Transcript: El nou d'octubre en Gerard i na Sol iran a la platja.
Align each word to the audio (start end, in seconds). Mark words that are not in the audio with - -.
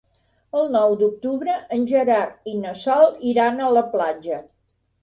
El 0.61 0.63
nou 0.75 0.95
d'octubre 1.01 1.59
en 1.77 1.85
Gerard 1.93 2.51
i 2.53 2.57
na 2.65 2.75
Sol 2.87 3.09
iran 3.35 3.67
a 3.69 3.73
la 3.79 3.87
platja. 3.97 4.43